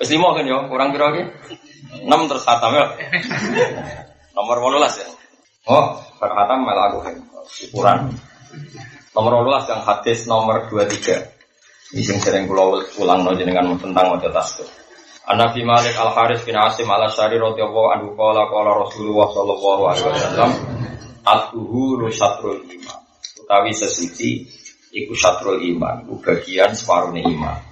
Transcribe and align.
Wis 0.00 0.08
lima 0.08 0.32
kan 0.32 0.48
yo, 0.48 0.64
kurang 0.72 0.96
piro 0.96 1.12
iki? 1.12 1.24
6 2.08 2.08
terus 2.08 2.44
khatam 2.48 2.72
ya. 2.72 2.88
Nomor 4.36 4.56
18 4.80 5.04
ya. 5.04 5.08
Oh, 5.68 6.00
bar 6.16 6.30
khatam 6.32 6.64
malah 6.64 6.88
aku. 6.88 7.04
Ukuran. 7.68 8.08
Nomor 9.12 9.44
18 9.44 9.68
yang 9.68 9.82
hadis 9.84 10.24
nomor 10.24 10.64
23. 10.72 11.20
Ini 11.90 12.16
sering 12.22 12.48
kula 12.48 12.80
ulang 13.02 13.26
no 13.26 13.36
jenengan 13.36 13.76
tentang 13.76 14.14
wajah 14.14 14.32
tasbih. 14.32 14.64
An-Nabi 15.30 15.62
Malik 15.62 15.94
Al-Haris 15.94 16.42
bin 16.48 16.56
Asim 16.56 16.88
Al-Asyari 16.88 17.36
radhiyallahu 17.36 17.88
anhu 17.92 18.08
qala 18.16 18.50
qala 18.50 18.82
Rasulullah 18.82 19.28
sallallahu 19.30 19.82
alaihi 19.86 20.06
wasallam 20.10 20.50
At-tuhuru 21.22 22.10
syatrul 22.10 22.64
iman 22.66 22.98
Utawi 23.44 23.70
sesuci 23.70 24.48
Iku 24.90 25.14
syatrul 25.14 25.62
iman 25.76 26.02
Iku 26.02 26.18
bagian 26.18 26.74
separuh 26.74 27.14
iman 27.14 27.62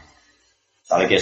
Misalnya 0.85 1.07
ke 1.11 1.19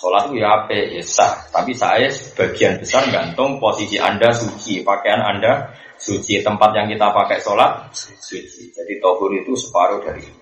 sholat 0.00 0.32
itu 0.32 0.40
ya 0.40 0.64
apa? 0.64 0.72
Ya 0.72 1.04
sah 1.04 1.44
Tapi 1.52 1.76
saya 1.76 2.08
sebagian 2.08 2.80
besar 2.80 3.04
gantung 3.12 3.60
posisi 3.60 4.00
anda 4.00 4.32
suci 4.32 4.80
Pakaian 4.80 5.20
anda 5.20 5.76
suci 6.00 6.40
Tempat 6.40 6.72
yang 6.72 6.88
kita 6.88 7.12
pakai 7.12 7.38
sholat 7.44 7.92
Suci 7.92 8.72
Jadi 8.72 8.96
tohur 8.98 9.30
itu 9.36 9.52
separuh 9.52 10.00
dari 10.00 10.40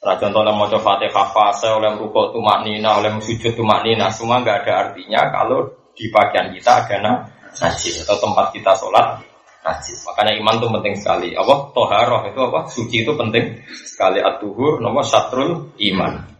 Nah, 0.00 0.16
contoh 0.16 0.40
oleh 0.40 0.56
mau 0.56 0.64
fatihah 0.64 1.28
fase, 1.28 1.68
oleh 1.68 1.92
rukuk 1.92 2.32
tumak 2.32 2.64
nina, 2.64 2.96
oleh 2.96 3.12
sujud 3.20 3.52
tumak 3.52 3.84
nina, 3.84 4.08
semua 4.08 4.40
nggak 4.40 4.64
ada 4.64 4.72
artinya 4.88 5.28
kalau 5.28 5.68
di 5.92 6.08
bagian 6.08 6.48
kita 6.56 6.88
ada 6.88 7.28
najis 7.52 8.08
atau 8.08 8.16
tempat 8.16 8.48
kita 8.56 8.72
sholat 8.80 9.20
najis. 9.60 10.00
Makanya 10.08 10.32
iman 10.40 10.56
itu 10.56 10.66
penting 10.72 10.94
sekali. 10.96 11.28
Apa? 11.36 11.54
Toharoh 11.76 12.32
itu 12.32 12.40
apa? 12.40 12.60
Suci 12.72 12.96
itu 13.04 13.12
penting 13.12 13.60
sekali. 13.84 14.24
At-tuhur 14.24 14.80
nomor 14.80 15.04
satrul 15.04 15.76
iman. 15.76 16.39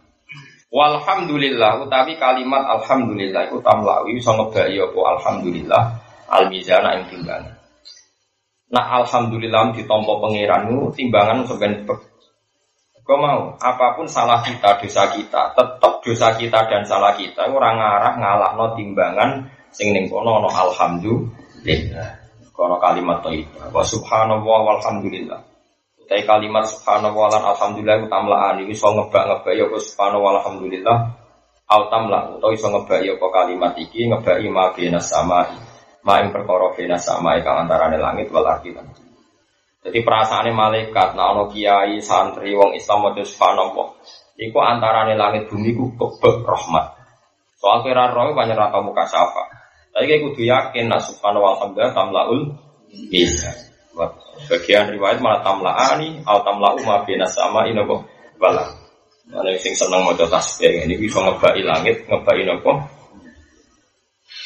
Walhamdulillah 0.71 1.83
utawi 1.83 2.15
kalimat 2.15 2.63
alhamdulillah 2.63 3.51
itu 3.51 3.59
tamlawi 3.59 4.15
iso 4.15 4.31
ngebai 4.31 4.79
apa 4.79 4.99
alhamdulillah 5.19 5.83
al 6.31 6.47
mizana 6.47 6.95
ing 6.95 7.11
timbangan. 7.11 7.59
Nah 8.71 9.03
alhamdulillah 9.03 9.75
ditompo 9.75 10.23
pangeranmu 10.23 10.95
timbangan 10.95 11.43
sebenarnya 11.43 11.91
Kau 13.01 13.19
mau 13.19 13.57
apa 13.59 13.99
pun 13.99 14.07
salah 14.07 14.39
kita, 14.39 14.79
dosa 14.79 15.11
kita, 15.11 15.51
tetap 15.51 15.99
dosa 15.99 16.31
kita 16.39 16.59
dan 16.71 16.87
salah 16.87 17.11
kita 17.19 17.49
orang 17.49 17.75
ngarah 17.75 18.13
ngalah 18.15 18.51
no 18.55 18.71
timbangan 18.77 19.51
sing 19.75 19.91
ning 19.91 20.07
kono 20.07 20.39
no 20.39 20.47
alhamdulillah. 20.47 22.09
Kono 22.55 22.79
kalimat 22.79 23.19
thayyibah. 23.19 23.75
Wa 23.75 23.83
subhanallah 23.83 24.59
walhamdulillah. 24.63 25.50
Utai 26.11 26.27
kalimat 26.27 26.67
subhanallah 26.67 27.39
lan 27.39 27.43
alhamdulillah 27.55 28.03
utamlaan 28.03 28.59
iki 28.67 28.75
iso 28.75 28.91
ngebak-ngebak 28.91 29.55
ya 29.55 29.63
subhanallah 29.63 30.43
walhamdulillah. 30.43 30.97
Au 31.71 31.87
tamla 31.87 32.35
utawa 32.35 32.51
iso 32.51 32.67
ngebak 32.67 32.99
ya 32.99 33.15
kalimat 33.15 33.79
iki 33.79 34.11
ngebaki 34.11 34.51
ma 34.51 34.75
bina 34.75 34.99
sama 34.99 35.47
ma 36.03 36.19
ing 36.19 36.35
perkara 36.35 36.75
bina 36.75 36.99
sama 36.99 37.39
kang 37.39 37.63
antarane 37.63 37.95
langit 37.95 38.27
wal 38.27 38.43
ardi 38.43 38.75
Jadi 39.87 39.99
perasaannya 40.03 40.51
malaikat, 40.51 41.15
nah 41.15 41.31
ono 41.31 41.47
kiai, 41.47 42.03
santri, 42.03 42.59
wong 42.59 42.75
Islam 42.75 43.07
mau 43.07 43.15
subhanallah. 43.15 43.87
Iku 44.35 44.59
antarane 44.59 45.15
langit 45.15 45.47
bumi 45.47 45.71
ku 45.79 45.95
kebek 45.95 46.43
rahmat. 46.43 46.91
Soal 47.55 47.87
kira 47.87 48.11
roh 48.11 48.35
banyak 48.35 48.59
rata 48.59 48.83
muka 48.83 49.07
syafa. 49.07 49.47
Tapi 49.95 50.11
kayak 50.11 50.27
kudu 50.27 50.43
yakin 50.43 50.91
nah 50.91 50.99
subhanahu 50.99 51.55
alhamdulillah 51.55 51.95
tamlaul 51.95 52.51
bisa. 53.07 53.70
Bagian 54.47 54.91
riwayat 54.95 55.19
malah 55.19 55.43
tamlaani 55.43 56.23
atau 56.23 56.41
tamlau 56.47 56.79
ma 56.87 57.03
bina 57.03 57.27
sama 57.27 57.67
inopo 57.67 58.07
bala. 58.39 58.71
Mana 59.27 59.55
sing 59.59 59.75
seneng 59.75 60.03
mau 60.03 60.15
tasbih 60.15 60.87
ini 60.87 60.95
bisa 60.99 61.23
ngebai 61.23 61.61
langit, 61.63 62.07
ngebai 62.07 62.43
nopo. 62.47 62.83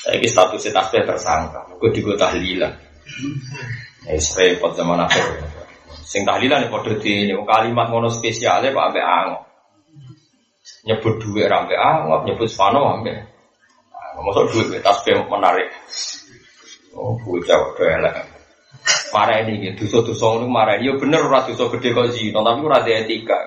Saya 0.05 0.21
ini 0.21 0.27
statusnya 0.29 0.73
tasbih 0.73 1.05
tersangka. 1.05 1.61
Gue 1.77 1.89
juga 1.93 2.29
tahlilan. 2.29 2.73
Ya 4.05 4.17
repot 4.17 4.73
zaman 4.77 5.01
akhir. 5.01 5.25
Sing 6.05 6.21
tahlilan 6.21 6.65
nih 6.65 6.69
podo 6.69 6.93
di 7.01 7.33
kalimat 7.33 7.89
mono 7.89 8.09
spesialnya 8.13 8.69
pak 8.69 8.85
Abe 8.93 9.01
Angok. 9.01 9.41
Nyebut 10.85 11.17
duit 11.21 11.49
rambe 11.49 11.73
Angok, 11.73 12.29
nyebut 12.29 12.45
Spano 12.45 12.85
ambe. 12.85 13.13
Masa 14.21 14.41
duit 14.49 14.81
tasbih 14.85 15.25
menarik. 15.25 15.73
Oh, 16.93 17.17
bocah 17.25 17.59
udah 17.73 17.87
elek. 17.99 18.34
Marah 19.15 19.47
ini 19.47 19.71
gitu, 19.71 19.87
dosa-dosa 19.87 20.43
ini 20.43 20.51
marah 20.51 20.75
ini. 20.75 20.91
Ya 20.91 20.93
bener 20.99 21.23
ora 21.23 21.47
dosa 21.47 21.71
gede 21.71 21.95
kok 21.95 22.11
zina, 22.11 22.43
tapi 22.43 22.59
ora 22.67 22.83
ada 22.83 22.91
etika. 22.91 23.39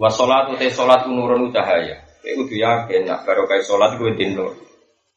Wa 0.00 0.08
sholat 0.08 0.56
utai 0.56 0.72
sholat 0.72 1.04
nurun 1.04 1.52
cahaya. 1.52 2.00
Kayak 2.24 2.40
udah 2.40 2.56
yakin, 2.56 3.00
nak 3.04 3.28
baru 3.28 3.44
kayak 3.44 3.68
sholat 3.68 4.00
gue 4.00 4.08
nur. 4.32 4.56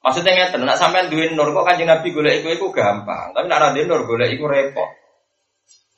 Maksudnya 0.04 0.36
ngeten, 0.36 0.68
nak 0.68 0.76
sampean 0.76 1.08
duwe 1.08 1.32
nur 1.32 1.56
kok 1.56 1.64
kanjeng 1.64 1.88
Nabi 1.88 2.12
golek 2.12 2.44
iku 2.44 2.52
iku 2.52 2.68
gampang, 2.76 3.32
tapi 3.32 3.48
nak 3.48 3.58
ora 3.64 3.72
nur 3.72 4.04
golek 4.04 4.36
iku 4.36 4.52
repot. 4.52 4.92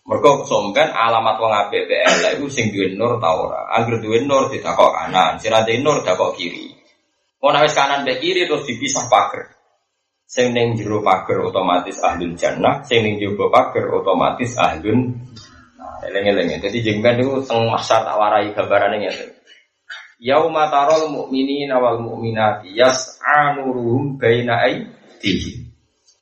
Mergo 0.05 0.45
somben 0.45 0.93
alamat 0.93 1.35
wong 1.41 1.51
apik 1.51 1.89
elek 1.89 2.37
iku 2.37 2.45
sing 2.53 2.69
duwe 2.69 2.93
nur 2.93 3.17
ta 3.17 3.33
ora. 3.33 3.65
Angger 3.73 3.97
duwe 3.97 4.21
nur 4.29 4.53
ditakok 4.53 4.93
kanan, 4.93 5.41
sing 5.41 5.49
ora 5.49 5.65
nur 5.65 6.05
dakok 6.05 6.37
kiri. 6.37 6.69
Mau 7.41 7.49
wis 7.65 7.73
kanan 7.73 8.05
be 8.05 8.21
kiri 8.21 8.45
terus 8.45 8.69
dipisah 8.69 9.09
pagar. 9.09 9.56
Sing 10.27 10.51
ning 10.51 10.75
jero 10.75 10.99
pagar 10.99 11.39
otomatis 11.39 12.03
ahlul 12.03 12.35
jannah, 12.35 12.83
sing 12.83 12.99
ning 12.99 13.15
jero 13.15 13.47
pagar 13.47 13.87
otomatis 13.95 14.59
ahlun. 14.59 15.15
Eling-eling. 16.03 16.59
Jadi 16.59 16.77
jengben 16.83 17.23
itu 17.23 17.47
teng 17.47 17.65
masar 17.71 18.03
tak 18.03 18.19
warai 18.19 18.51
gambarane 18.51 19.01
ngene. 19.01 19.25
Yauma 20.19 20.67
tarol 20.67 21.09
mukminina 21.09 21.79
wal 21.79 22.03
mukminati 22.03 22.75
yas'a 22.75 23.55
nuruhum 23.55 24.19
baina 24.19 24.61
aydihim. 24.67 25.73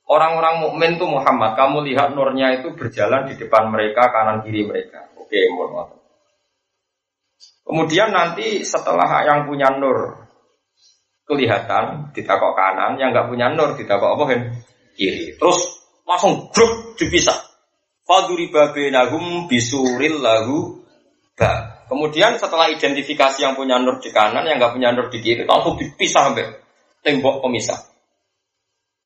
Orang-orang 0.06 0.62
mukmin 0.62 1.02
tuh 1.02 1.10
Muhammad, 1.10 1.58
kamu 1.58 1.82
lihat 1.90 2.14
nurnya 2.14 2.62
itu 2.62 2.78
berjalan 2.78 3.26
di 3.26 3.42
depan 3.42 3.74
mereka, 3.74 4.14
kanan 4.14 4.46
kiri 4.46 4.62
mereka. 4.62 5.10
Oke, 5.18 5.42
mohon 5.50 5.98
Kemudian 7.66 8.14
nanti 8.14 8.62
setelah 8.62 9.26
yang 9.26 9.50
punya 9.50 9.74
nur 9.74 10.25
kelihatan 11.26 12.14
ditakok 12.14 12.54
kanan, 12.54 12.98
yang 13.02 13.12
nggak 13.12 13.28
punya 13.28 13.50
nur 13.52 13.74
ditakok 13.74 14.16
apa 14.18 14.24
kan? 14.30 14.42
Kiri. 14.96 15.36
Terus 15.36 15.60
langsung 16.06 16.48
grup 16.54 16.96
dipisah. 16.96 17.36
Faduri 18.06 18.54
babenahum 18.54 19.50
bisuril 19.50 20.22
lahu 20.22 20.86
ba. 21.34 21.84
Kemudian 21.86 22.38
setelah 22.38 22.70
identifikasi 22.70 23.46
yang 23.46 23.54
punya 23.54 23.78
nur 23.82 24.02
di 24.02 24.10
kanan, 24.10 24.46
yang 24.46 24.58
nggak 24.58 24.74
punya 24.74 24.94
nur 24.94 25.10
di 25.10 25.22
kiri, 25.22 25.46
langsung 25.46 25.78
dipisah 25.78 26.32
sampai 26.32 26.46
tembok 27.02 27.42
pemisah. 27.46 27.78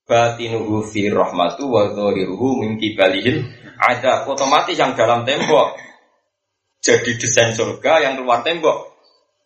Batinuhu 0.07 0.83
fi 0.87 1.11
rahmatu 1.11 1.69
wa 1.69 1.91
dhahiruhu 1.91 2.65
min 2.65 2.81
kibalihil 2.81 3.45
ada 3.79 4.27
otomatis 4.27 4.75
yang 4.75 4.97
dalam 4.97 5.23
tembok 5.23 5.77
jadi 6.79 7.11
desain 7.19 7.51
surga 7.51 8.07
yang 8.07 8.13
keluar 8.19 8.39
tembok 8.39 8.95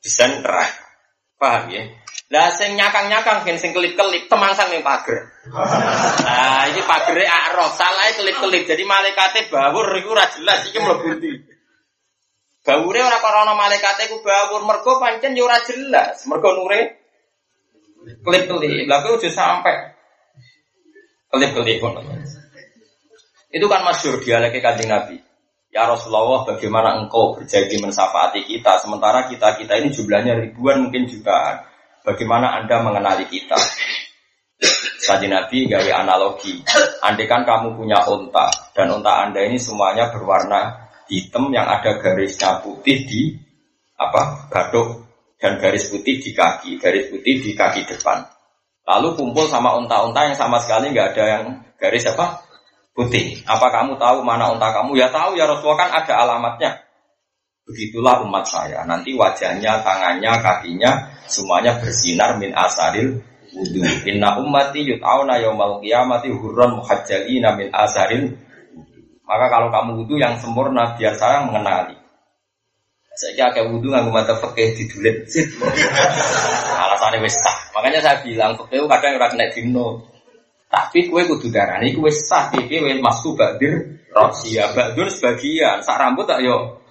desain 0.05 0.41
neraka. 0.41 0.82
Paham 1.43 1.67
ya? 1.67 1.83
Lah 2.31 2.55
sing 2.55 2.79
nyakang-nyakang 2.79 3.43
ben 3.43 3.59
sing 3.59 3.75
kelip-kelip 3.75 4.31
temangsang 4.31 4.71
ning 4.71 4.79
pager. 4.79 5.27
Nah, 6.23 6.71
iki 6.71 6.79
pagere 6.87 7.27
akrof, 7.27 7.75
salah 7.75 8.15
kelip-kelip. 8.15 8.63
Jadi 8.63 8.83
malaikate 8.87 9.51
bawur 9.51 9.91
iku 9.99 10.15
ora 10.15 10.31
jelas 10.31 10.63
iki 10.71 10.79
mlebu 10.79 11.19
ndi. 11.19 11.35
Bawure 12.63 12.99
ora 13.03 13.19
krana 13.19 13.53
malaikate 13.59 14.07
ku 14.07 14.23
bawur, 14.23 14.63
mergo 14.63 15.03
pancen 15.03 15.35
ya 15.35 15.43
ora 15.43 15.59
jelas. 15.67 16.23
Mergo 16.31 16.63
nure 16.63 16.79
kelip-kelip. 18.23 18.87
Lah 18.87 19.03
kuwi 19.03 19.27
sampai 19.27 19.75
kelip-kelip 21.27 21.83
Itu 23.53 23.65
kan 23.67 23.83
masyur 23.83 24.23
dialeknya 24.23 24.63
kanjeng 24.63 24.89
Nabi. 24.89 25.32
Ya 25.73 25.89
Rasulullah, 25.89 26.45
bagaimana 26.45 27.01
engkau 27.01 27.33
berjanji 27.33 27.81
mensafaati 27.81 28.45
kita, 28.45 28.77
sementara 28.77 29.25
kita 29.25 29.57
kita 29.57 29.73
ini 29.81 29.89
jumlahnya 29.89 30.37
ribuan 30.37 30.85
mungkin 30.85 31.09
jutaan. 31.09 31.65
Bagaimana 32.05 32.61
Anda 32.61 32.85
mengenali 32.85 33.25
kita? 33.25 33.57
Tadi 35.01 35.25
Nabi 35.25 35.65
gawe 35.65 35.91
analogi. 35.97 36.61
Andai 37.01 37.25
kan 37.25 37.41
kamu 37.41 37.73
punya 37.73 38.05
unta 38.05 38.53
dan 38.77 38.93
unta 38.93 39.25
Anda 39.25 39.49
ini 39.49 39.57
semuanya 39.57 40.13
berwarna 40.13 40.93
hitam 41.09 41.49
yang 41.49 41.65
ada 41.65 41.97
garisnya 41.97 42.61
putih 42.61 43.09
di 43.09 43.33
apa 43.97 44.47
gadok 44.53 45.03
dan 45.41 45.57
garis 45.57 45.89
putih 45.89 46.21
di 46.21 46.31
kaki, 46.37 46.77
garis 46.77 47.09
putih 47.09 47.41
di 47.41 47.51
kaki 47.57 47.83
depan. 47.89 48.23
Lalu 48.85 49.17
kumpul 49.17 49.49
sama 49.49 49.73
unta-unta 49.75 50.29
yang 50.29 50.37
sama 50.37 50.61
sekali 50.61 50.93
nggak 50.93 51.17
ada 51.17 51.23
yang 51.25 51.43
garis 51.81 52.05
apa 52.07 52.52
putih. 52.93 53.41
Apa 53.49 53.69
kamu 53.73 53.97
tahu 53.97 54.21
mana 54.21 54.53
unta 54.53 54.69
kamu? 54.71 54.97
Ya 54.97 55.09
tahu 55.09 55.35
ya 55.35 55.49
Rasulullah 55.49 55.85
kan 55.85 55.91
ada 56.01 56.13
alamatnya. 56.23 56.71
Begitulah 57.65 58.23
umat 58.27 58.45
saya. 58.45 58.83
Nanti 58.85 59.15
wajahnya, 59.15 59.81
tangannya, 59.81 60.31
kakinya 60.43 60.91
semuanya 61.27 61.79
bersinar 61.79 62.37
min 62.37 62.51
asaril 62.53 63.23
wudu. 63.53 63.81
Inna 64.09 64.35
ummati 64.37 64.83
yut'auna 64.83 65.39
yaumal 65.39 65.79
qiyamati 65.79 66.27
hurran 66.33 66.75
muhajjalina 66.77 67.55
min 67.55 67.71
asaril 67.71 68.35
maka 69.23 69.47
kalau 69.47 69.71
kamu 69.71 70.03
wudhu 70.03 70.19
yang 70.19 70.35
sempurna 70.35 70.99
biar 70.99 71.15
saya 71.15 71.47
mengenali. 71.47 71.95
Saya 73.15 73.55
kayak 73.55 73.71
wudhu 73.71 73.87
nggak 73.93 74.11
mata 74.11 74.35
fakih 74.35 74.75
di 74.75 74.83
dulit. 74.91 75.23
Mulane 76.75 77.17
wis. 77.25 77.37
Makanya 77.71 77.99
saya 78.03 78.19
bilang 78.19 78.59
fakih 78.59 78.83
kadang 78.83 79.15
ora 79.15 79.27
kena 79.31 79.47
dino. 79.53 80.12
Tapi 80.73 81.05
kue 81.05 81.21
kudu 81.29 81.53
darani 81.53 81.93
kue 81.93 82.09
sah 82.09 82.49
iki 82.49 82.81
wis 82.81 82.97
masku 82.97 83.37
badir 83.37 84.01
rosia 84.09 84.73
badur 84.73 85.05
sebagian. 85.05 85.85
Sak 85.85 86.01
rambut 86.01 86.25
tak 86.25 86.41
yo 86.41 86.81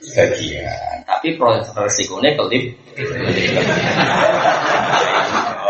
sebagian. 0.00 1.04
Tapi 1.04 1.36
proses 1.36 1.68
resikonya 1.76 2.32
kelip. 2.32 2.72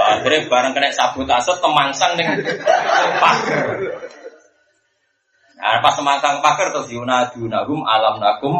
Akhirnya 0.07 0.47
barang 0.47 0.73
kena 0.79 0.95
sabotase 0.95 1.59
temangsang 1.59 2.15
dengan 2.15 2.39
pagar. 3.19 3.67
Nah, 5.57 5.83
pas 5.83 5.95
semangkang 5.99 6.39
pagar 6.47 6.71
terus 6.71 6.95
yunadunahum 6.95 7.83
alam 7.83 8.23
nakum 8.23 8.55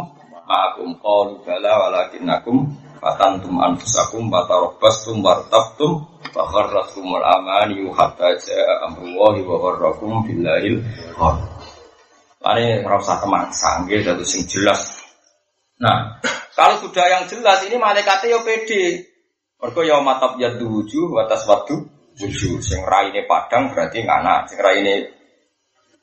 ma'akum 0.47 0.99
qalu 0.99 1.39
bala 1.47 1.87
walakinnakum 1.87 2.67
fatantum 2.99 3.55
anfusakum 3.63 4.27
batarabastum 4.27 5.23
wartabtum 5.23 6.03
fa 6.37 6.45
gharratkumul 6.53 7.25
amani 7.25 7.81
hatta 7.89 8.37
ja'a 8.37 8.85
amrullahi 8.93 9.41
wa 9.49 9.57
gharrakum 9.65 10.21
billahil 10.29 10.85
Ini 12.47 12.85
rasa 12.85 13.19
temangsang 13.25 13.89
gitu 13.89 14.13
sing 14.23 14.45
jelas. 14.45 15.01
Nah, 15.81 16.21
kalau 16.59 16.79
sudah 16.85 17.09
yang 17.09 17.25
jelas 17.25 17.65
ini 17.65 17.81
malaikatnya 17.81 18.37
yo 18.37 18.45
pede. 18.45 19.09
Mergo 19.57 19.81
ya 19.81 20.05
matab 20.05 20.37
ya 20.37 20.53
wujuh 20.61 21.17
wa 21.17 21.25
taswadu 21.25 21.89
wujuh. 22.21 22.61
Sing 22.61 22.85
raine 22.85 23.25
padang 23.25 23.73
berarti 23.73 24.05
ngana, 24.05 24.45
sing 24.47 24.61
raine 24.61 25.11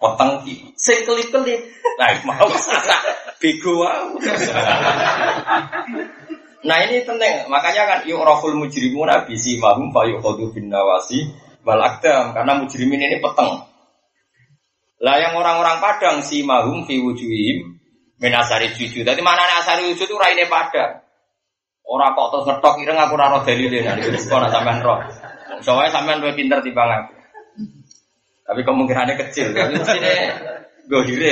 poteng 0.02 0.42
ki. 0.44 0.74
Sing 0.76 1.06
kelip-kelip. 1.06 1.62
Nah, 2.02 2.12
mau 2.26 2.50
bego 3.40 3.86
Nah 6.64 6.78
ini 6.88 7.04
penting, 7.04 7.52
makanya 7.52 7.84
kan 7.84 8.00
yu'raful 8.08 8.56
mujrimun 8.56 9.12
abisi 9.12 9.60
mahum 9.60 9.92
fa 9.92 10.08
yukhadu 10.08 10.56
bin 10.56 10.72
nawasi 10.72 11.28
wal 11.68 11.84
karena 12.00 12.54
mujrimin 12.56 13.04
ini 13.04 13.20
peteng. 13.20 13.68
Lah 15.04 15.20
yang 15.20 15.36
orang-orang 15.36 15.84
Padang 15.84 16.24
si 16.24 16.48
mahum 16.48 16.88
fi 16.88 17.04
wujuhim 17.04 17.76
menasari 18.24 18.72
jujur. 18.72 19.04
Tadi 19.04 19.20
mana 19.20 19.44
asari 19.60 19.92
wujud 19.92 20.08
itu 20.08 20.16
raine 20.16 20.48
Padang. 20.48 21.04
Orang 21.84 22.16
kok 22.16 22.32
terus 22.32 22.48
ngetok 22.48 22.80
ireng 22.80 22.96
aku 22.96 23.20
ora 23.20 23.28
roh 23.36 23.44
dalile 23.44 23.84
nek 23.84 24.00
iki 24.00 24.16
kok 24.16 24.48
sampean 24.48 24.80
roh. 24.80 25.04
Soalnya 25.60 25.92
sampean 25.92 26.24
luwih 26.24 26.32
pinter 26.32 26.64
timbang 26.64 26.88
aku. 26.88 27.12
Tapi 28.48 28.60
kemungkinannya 28.64 29.20
kecil. 29.28 29.52
Tapi 29.52 29.76
mestine 29.76 30.16
gohire. 30.88 31.32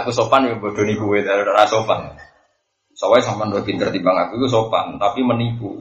Aku 0.00 0.08
sopan 0.08 0.48
ya 0.48 0.56
bodoni 0.56 0.96
gue 0.96 1.18
dari 1.20 1.44
ora 1.44 1.68
sopan. 1.68 2.16
Soalnya 2.94 3.32
sampean 3.32 3.50
luwih 3.54 3.64
pinter 3.64 3.88
timbang 3.88 4.16
aku 4.16 4.36
itu 4.40 4.46
sopan, 4.50 5.00
tapi 5.00 5.24
menipu. 5.24 5.80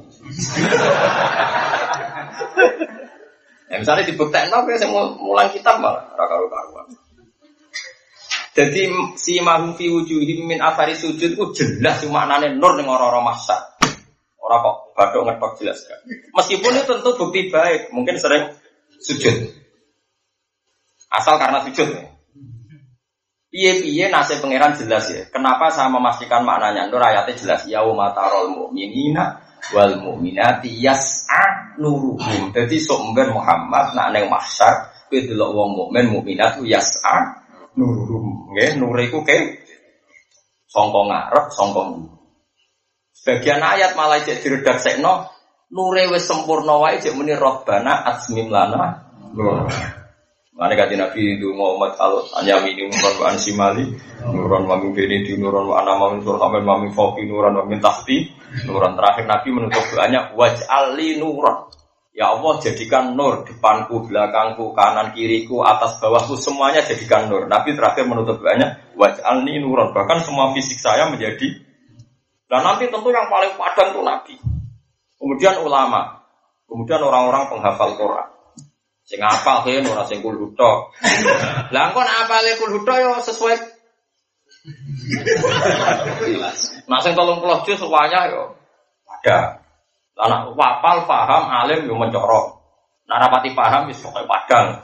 Ya, 3.70 3.78
misalnya 3.78 4.10
dibuktikan 4.10 4.50
apa 4.50 4.82
saya 4.82 4.90
mau 4.90 5.14
mulang 5.14 5.54
kitab 5.54 5.78
malah 5.78 6.10
raka 6.18 6.36
karuan. 6.42 6.90
Jadi 8.58 8.90
si 9.14 9.38
mahum 9.46 9.78
fi 9.78 9.94
wujuhim 9.94 10.50
min 10.50 10.58
afari 10.58 10.98
sujud 10.98 11.38
itu 11.38 11.46
jelas 11.54 12.02
cuma 12.02 12.26
nane 12.26 12.58
nur 12.58 12.74
ning 12.74 12.90
orang-orang 12.90 13.30
masa. 13.30 13.78
Orang 14.42 14.66
kok 14.66 14.78
badok 14.98 15.22
ngetok 15.30 15.52
jelas 15.62 15.80
kan. 15.86 16.02
Meskipun 16.34 16.82
itu 16.82 16.90
tentu 16.90 17.10
bukti 17.14 17.54
baik, 17.54 17.94
mungkin 17.94 18.18
sering 18.18 18.50
sujud. 19.06 19.54
Asal 21.14 21.38
karena 21.38 21.62
sujud. 21.70 22.09
Piye-piye 23.50 24.14
nasib 24.14 24.46
pangeran 24.46 24.78
jelas 24.78 25.10
ya. 25.10 25.26
Kenapa 25.34 25.74
saya 25.74 25.90
memastikan 25.90 26.46
maknanya? 26.46 26.86
Nur 26.86 27.02
ayatnya 27.02 27.34
jelas. 27.34 27.66
Ya 27.66 27.82
umatarol 27.82 28.54
mu'minina 28.54 29.42
wal 29.74 29.98
mu'minati 29.98 30.70
yas'a 30.70 31.76
nuruhum. 31.82 32.54
Jadi 32.54 32.78
sumber 32.78 33.34
Muhammad 33.34 33.98
nak 33.98 34.14
neng 34.14 34.30
mahsyar 34.30 34.94
kowe 35.10 35.18
delok 35.18 35.50
wong 35.58 35.70
mukmin 35.74 36.06
mukminat 36.14 36.62
yas'a 36.62 37.42
nuruhum. 37.74 38.54
Nggih, 38.54 38.78
nur 38.78 38.98
iku 39.02 39.26
ke 39.26 39.66
sangka 40.70 41.02
ngarep, 41.10 41.46
sangka 41.50 41.82
Sebagian 43.20 43.60
ayat 43.60 44.00
malah 44.00 44.24
cek 44.24 44.46
sekno 44.80 45.28
nure 45.74 46.08
wis 46.08 46.24
sempurna 46.24 46.80
wae 46.80 47.04
cek 47.04 47.18
muni 47.18 47.36
robbana 47.36 48.08
asmim 48.08 48.48
lana 48.48 49.12
nur. 49.36 49.68
Mana 50.60 50.76
kata 50.76 50.92
Nabi 51.00 51.40
itu 51.40 51.56
Muhammad 51.56 51.96
al 51.96 52.20
anyami 52.44 52.76
ini 52.76 52.92
nuran 52.92 53.16
wa 53.16 53.26
ansimali 53.32 53.96
nuran 54.28 54.68
wa 54.68 54.76
min 54.76 54.92
di 54.92 55.34
nuran 55.40 55.72
wa 55.72 55.80
anama 55.80 56.12
min 56.12 56.20
surhamil 56.20 56.68
wa 56.68 56.76
min 56.84 56.92
nuran 57.32 57.54
wa 57.56 57.64
min 57.64 57.80
tahti 57.80 58.28
nuran 58.68 59.00
terakhir 59.00 59.24
Nabi 59.24 59.48
menutup 59.56 59.88
doanya 59.96 60.36
waj'ali 60.36 61.16
nuran 61.16 61.72
Ya 62.10 62.36
Allah 62.36 62.60
jadikan 62.60 63.16
nur 63.16 63.48
depanku, 63.48 64.04
belakangku, 64.04 64.76
kanan, 64.76 65.16
kiriku, 65.16 65.64
atas, 65.64 66.04
bawahku 66.04 66.36
semuanya 66.36 66.84
jadikan 66.84 67.32
nur. 67.32 67.48
Nabi 67.48 67.80
terakhir 67.80 68.04
menutup 68.12 68.44
doanya 68.44 68.92
waj'alni 69.00 69.64
nuran. 69.64 69.96
Bahkan 69.96 70.28
semua 70.28 70.52
fisik 70.52 70.84
saya 70.84 71.08
menjadi 71.08 71.48
dan 72.50 72.66
nanti 72.66 72.90
tentu 72.90 73.08
yang 73.14 73.30
paling 73.30 73.54
padan 73.56 73.94
itu 73.94 74.02
Nabi. 74.02 74.36
Kemudian 75.16 75.62
ulama, 75.62 76.26
kemudian 76.66 77.00
orang-orang 77.00 77.48
penghafal 77.48 77.94
Quran. 77.96 78.28
Sing 79.10 79.18
apa 79.26 79.66
kan 79.66 79.90
ora 79.90 80.06
sing 80.06 80.22
kul 80.22 80.38
huto. 80.38 80.94
Lah 81.74 81.90
engko 81.90 82.06
nek 82.06 82.30
apale 82.30 82.54
kul 82.62 82.78
huto 82.78 82.94
yo 82.94 83.18
sesuai 83.26 83.58
Nah 86.86 87.00
sing 87.02 87.18
30 87.18 87.66
juz 87.66 87.78
semuanya 87.82 88.30
yo 88.30 88.54
ada. 89.10 89.66
Anak 90.14 90.54
wapal 90.54 91.10
paham 91.10 91.50
alim 91.50 91.90
yo 91.90 91.98
mencorok. 91.98 92.62
Nah 93.10 93.18
rapati 93.18 93.58
paham 93.58 93.90
wis 93.90 93.98
pokoke 93.98 94.30
padang. 94.30 94.78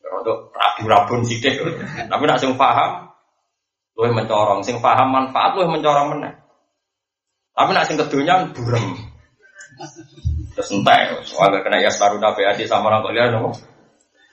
Rodok 0.00 0.48
rabu-rabun 0.56 1.28
sithik. 1.28 1.60
Tapi 2.08 2.22
nak 2.24 2.40
sing 2.40 2.56
paham 2.56 3.12
luwih 3.94 4.10
mencorong, 4.10 4.64
sing 4.64 4.80
paham 4.82 5.12
manfaat 5.12 5.52
luwih 5.54 5.68
mencorong 5.68 6.16
meneh. 6.16 6.34
Tapi 7.52 7.70
nak 7.76 7.86
sing 7.86 8.00
kedunya 8.00 8.50
burem. 8.56 8.98
Terus 10.54 10.70
entek, 10.70 11.26
soalnya 11.26 11.66
kena 11.66 11.82
ya 11.82 11.90
nabi 12.22 12.42
adi 12.46 12.64
sama 12.70 12.86
orang 12.88 13.02
kalian 13.10 13.34
nopo. 13.34 13.58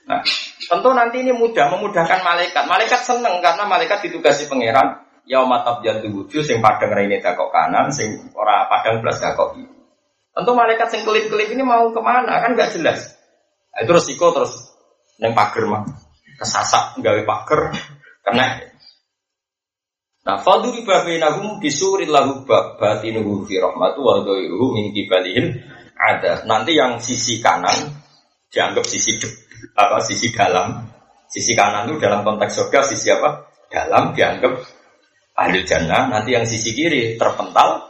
Nah, 0.06 0.22
tentu 0.66 0.90
nanti 0.94 1.22
ini 1.22 1.34
mudah 1.34 1.70
memudahkan 1.74 2.22
malaikat. 2.22 2.64
Malaikat 2.66 3.02
seneng 3.02 3.38
karena 3.42 3.66
malaikat 3.66 4.02
ditugasi 4.06 4.46
pangeran. 4.46 5.02
Ya 5.22 5.38
matab 5.46 5.86
jantu 5.86 6.10
wujud, 6.10 6.42
sing 6.42 6.58
padang 6.58 6.98
ini 6.98 7.22
dakok 7.22 7.54
kanan, 7.54 7.94
sing 7.94 8.34
ora 8.34 8.66
padang 8.66 8.98
belas 8.98 9.22
dakok 9.22 9.54
kiri. 9.54 9.74
Tentu 10.34 10.50
malaikat 10.56 10.88
sing 10.90 11.06
kelip-kelip 11.06 11.54
ini 11.54 11.62
mau 11.62 11.86
ke 11.94 12.00
mana 12.02 12.42
kan 12.42 12.58
nggak 12.58 12.74
jelas. 12.74 13.14
Nah, 13.70 13.86
itu 13.86 13.90
resiko 13.94 14.34
terus 14.34 14.74
neng 15.22 15.30
pagar 15.38 15.64
mah 15.70 15.82
kesasak 16.42 16.98
gawe 16.98 17.22
pagar 17.22 17.70
kena. 18.26 18.66
Nah, 20.22 20.38
faduri 20.38 20.82
babainahum 20.86 21.58
bisuril 21.58 22.10
lahu 22.10 22.46
batinuhu 22.78 23.46
fi 23.46 23.58
rahmatu 23.58 24.02
wa 24.02 24.22
dhairuhu 24.22 24.74
min 24.74 24.94
kibalihim 24.94 25.58
ada. 26.02 26.42
Nanti 26.44 26.74
yang 26.74 26.98
sisi 26.98 27.38
kanan 27.38 28.02
dianggap 28.50 28.84
sisi 28.84 29.22
apa 29.78 30.02
sisi 30.02 30.34
dalam. 30.34 30.90
Sisi 31.30 31.56
kanan 31.56 31.88
itu 31.88 31.96
dalam 31.96 32.26
konteks 32.26 32.60
surga 32.60 32.84
sisi 32.90 33.08
apa? 33.08 33.48
Dalam 33.70 34.12
dianggap 34.12 34.52
ahli 35.38 35.64
jannah. 35.64 36.10
Nanti 36.10 36.34
yang 36.34 36.44
sisi 36.44 36.74
kiri 36.74 37.16
terpental 37.16 37.88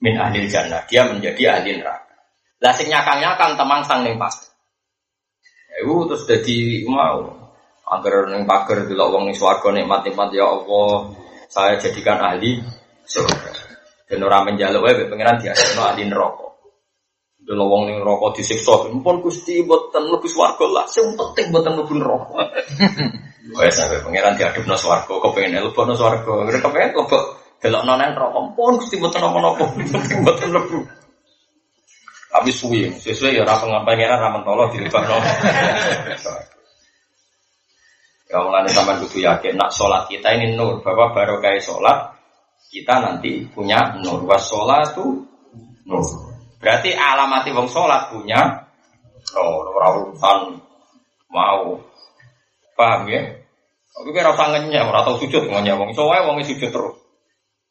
min 0.00 0.16
ahli 0.16 0.46
jannah. 0.48 0.86
Dia 0.86 1.04
menjadi 1.04 1.58
ahli 1.58 1.82
neraka. 1.82 2.08
Lah 2.58 2.72
sing 2.74 2.88
nyakang-nyakang 2.90 3.54
temang 3.58 3.82
sang 3.84 4.02
ning 4.02 4.16
pas. 4.16 4.34
Ya, 5.68 5.84
terus 5.84 6.26
jadi 6.26 6.82
mau 6.88 7.38
agar 7.88 8.28
neng 8.28 8.44
pagar 8.44 8.84
dulu 8.84 9.04
wong 9.14 9.24
ning 9.30 9.36
swarga 9.36 9.72
nikmat-nikmat 9.72 10.28
ya 10.34 10.44
Allah 10.44 11.14
saya 11.48 11.76
jadikan 11.76 12.18
ahli 12.18 12.64
surga. 13.04 13.52
Dan 14.08 14.24
orang 14.24 14.52
menjaluk 14.52 14.88
wae 14.88 15.04
pengiran 15.04 15.36
dia 15.36 15.52
ahli 15.52 16.08
neraka. 16.08 16.47
Dulu 17.48 17.64
wong 17.64 17.82
ning 17.88 18.04
rokok 18.04 18.36
disiksa, 18.36 18.92
pun 18.92 19.24
Gusti 19.24 19.64
mboten 19.64 20.12
lebih 20.12 20.28
swarga 20.28 20.68
lah. 20.68 20.84
Sing 20.84 21.16
penting 21.16 21.48
mboten 21.48 21.80
mlebu 21.80 21.96
neraka. 21.96 22.44
Wes 23.56 23.72
sampe 23.72 24.04
pangeran 24.04 24.36
diadepno 24.36 24.76
swarga, 24.76 25.08
kepengin 25.08 25.56
mlebu 25.56 25.96
swarga. 25.96 26.28
Ora 26.28 26.52
kepengin 26.52 26.92
kok 26.92 27.08
delok 27.64 27.88
nonen 27.88 28.12
rokok, 28.12 28.52
pun 28.52 28.76
Gusti 28.76 29.00
mboten 29.00 29.24
napa-napa, 29.24 29.64
mboten 30.20 30.48
mlebu. 30.52 30.78
Tapi 32.28 32.50
suwi, 32.52 32.92
sesuai 32.92 33.40
ya 33.40 33.48
ora 33.48 33.56
pengapengenan 33.56 34.20
ra 34.20 34.28
mentolo 34.28 34.68
dilebakno. 34.68 35.16
Ya 38.28 38.44
mulane 38.44 38.68
sampean 38.68 39.00
kudu 39.00 39.24
yakin 39.24 39.56
nak 39.56 39.72
sholat 39.72 40.04
kita 40.04 40.36
ini 40.36 40.52
nur, 40.52 40.84
bahwa 40.84 41.16
baru 41.16 41.40
kayak 41.40 41.64
sholat 41.64 42.12
kita 42.68 43.00
nanti 43.00 43.48
punya 43.48 43.96
nur. 44.04 44.28
Was 44.28 44.52
sholat 44.52 44.92
tuh 44.92 45.24
nur. 45.88 46.27
Berarti 46.58 46.90
alamati 46.94 47.54
wong 47.54 47.70
sholat 47.70 48.10
punya 48.10 48.66
oh, 49.38 49.62
urusan 49.70 50.58
mau 51.30 51.78
paham 52.74 53.06
ya? 53.06 53.22
Tapi 53.98 54.14
kira 54.14 54.30
usah 54.30 54.54
ngenyek, 54.54 54.86
ora 54.86 55.02
tau 55.02 55.18
sujud 55.18 55.50
ngenyek 55.50 55.74
wong 55.74 55.90
soalnya 55.94 56.26
wong 56.30 56.42
sujud 56.42 56.70
terus. 56.70 56.98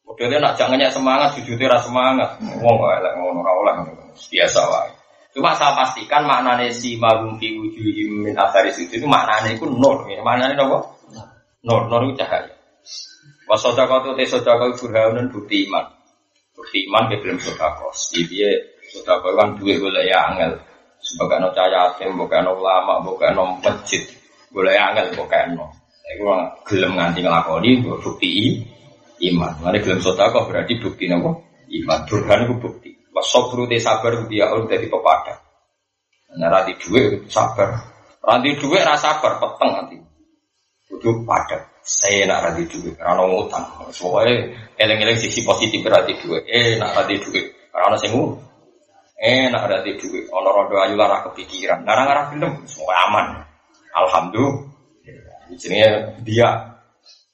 Modelnya 0.08 0.40
nak 0.40 0.56
jangannya 0.56 0.88
semangat, 0.88 1.36
jujurnya 1.36 1.68
rasa 1.68 1.92
semangat. 1.92 2.40
Wong 2.40 2.76
gak 2.80 2.96
elek 3.04 3.12
ngono 3.20 3.44
ora 3.44 3.72
biasa 4.16 4.60
wae. 4.72 4.92
Cuma 5.36 5.52
saya 5.52 5.76
pastikan 5.76 6.24
maknanya 6.24 6.72
si 6.72 6.96
magum 6.96 7.36
fi 7.36 7.52
wujuhim 7.52 8.24
min 8.24 8.34
athari 8.34 8.72
sujud 8.72 8.96
itu 8.96 9.04
maknanya 9.04 9.52
itu 9.52 9.68
nur. 9.68 10.08
Ya. 10.08 10.24
Maknanya 10.24 10.64
apa? 10.64 10.78
Nur, 11.60 11.92
nur 11.92 12.08
itu 12.08 12.24
cahaya. 12.24 12.56
Wasodako 13.44 14.04
itu 14.04 14.10
te 14.16 14.24
sodako 14.28 14.76
burhanun 14.80 15.28
bukti 15.28 15.68
iman. 15.68 15.92
Bukti 16.56 16.88
iman 16.88 17.12
ke 17.12 17.20
belum 17.20 17.38
sodako. 17.40 17.92
Jadi 17.92 18.44
sodako 18.88 19.36
kan 19.36 19.56
duit 19.60 19.78
boleh 19.78 20.08
ya 20.08 20.32
angel. 20.32 20.56
Sebagai 20.98 21.38
no 21.38 21.48
cahaya 21.54 21.94
yatim, 21.94 22.18
bukan 22.18 22.42
no 22.42 22.58
ulama, 22.58 22.98
bukan 23.06 23.30
no 23.38 23.44
masjid. 23.62 24.02
Boleh 24.50 24.74
ya 24.74 24.90
angel, 24.90 25.14
bukan 25.14 25.54
no. 25.54 25.70
Iku 26.08 26.24
gelem 26.64 26.96
nganti 26.96 27.20
nglakoni 27.20 27.84
bukti 27.84 28.64
iman. 29.28 29.60
Mane 29.60 29.78
gelem 29.84 30.00
sedekah 30.00 30.48
berarti 30.48 30.80
bukti 30.80 31.04
napa? 31.04 31.36
Iman. 31.68 32.08
Burhan 32.08 32.48
itu 32.48 32.54
bukti. 32.56 32.90
Wasobru 33.12 33.68
te 33.68 33.76
sabar 33.76 34.24
dia 34.24 34.48
ul 34.54 34.64
dadi 34.70 34.88
pepada. 34.88 35.36
Nah, 36.38 36.48
rati 36.48 36.76
dhuwit 36.80 37.28
sabar. 37.28 37.76
Rati 38.24 38.56
dhuwit 38.56 38.82
ra 38.84 38.96
sabar 38.96 39.36
peteng 39.36 39.70
nanti. 39.74 39.96
Kudu 40.88 41.28
padat. 41.28 41.82
Saya 41.84 42.28
nak 42.28 42.52
rati 42.52 42.68
dhuwit, 42.68 42.96
ora 43.00 43.16
ono 43.16 43.44
utang. 43.44 43.64
Pokoke 43.92 44.54
eling-eling 44.80 45.18
sisi 45.20 45.44
positif 45.44 45.84
rati 45.84 46.16
dhuwit. 46.16 46.48
Eh 46.48 46.80
nak 46.80 46.96
rati 46.96 47.20
ora 47.74 47.84
ono 47.92 47.96
sing 48.00 48.12
Eh 49.18 49.50
nak 49.50 49.66
rati 49.66 49.98
dhuwit, 49.98 50.30
ono 50.30 50.54
rondo 50.54 50.78
ayu 50.78 50.94
lara 50.94 51.26
kepikiran. 51.26 51.82
Ngarang-ngarang 51.82 52.26
film 52.30 52.50
semua 52.70 52.94
aman. 53.10 53.26
Alhamdulillah. 53.90 55.50
Jenenge 55.58 56.22
dia 56.22 56.78